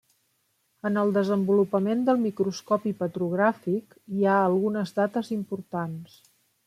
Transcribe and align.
En 0.89 0.95
el 1.01 1.11
desenvolupament 1.17 2.01
del 2.07 2.17
microscopi 2.23 2.93
petrogràfic 3.03 3.93
hi 4.17 4.25
ha 4.31 4.39
algunes 4.49 4.95
dates 5.01 5.31
importants. 5.37 6.19